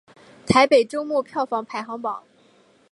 [0.47, 2.23] 台北周末票房排行榜